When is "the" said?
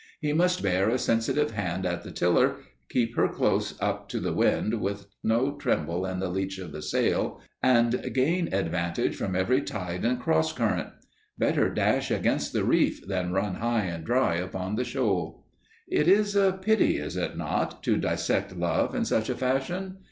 2.01-2.09, 4.19-4.33, 6.17-6.27, 6.71-6.81, 12.51-12.63, 14.75-14.83